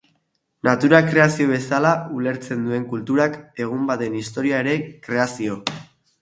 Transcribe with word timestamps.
Natura 0.67 1.01
kreazio 1.09 1.49
bezala 1.51 1.91
ulertzen 2.19 2.63
duen 2.69 2.87
kulturak, 2.95 3.37
egun 3.67 3.85
batean 3.93 4.17
historia 4.23 4.63
ere 4.67 4.75
kreazio. 5.07 5.61